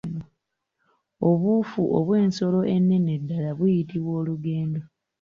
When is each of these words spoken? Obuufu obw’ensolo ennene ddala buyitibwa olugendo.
Obuufu 1.29 1.81
obw’ensolo 1.97 2.59
ennene 2.75 3.13
ddala 3.21 3.51
buyitibwa 3.57 4.11
olugendo. 4.21 4.81